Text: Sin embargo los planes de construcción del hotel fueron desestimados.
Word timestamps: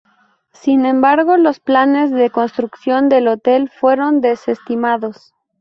Sin 0.53 0.87
embargo 0.87 1.37
los 1.37 1.59
planes 1.59 2.09
de 2.09 2.31
construcción 2.31 3.07
del 3.07 3.27
hotel 3.27 3.69
fueron 3.69 4.19
desestimados. 4.19 5.35